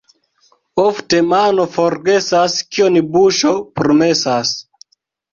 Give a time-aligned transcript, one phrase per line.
[0.83, 3.51] Ofte mano forgesas, kion buŝo
[3.81, 4.55] promesas.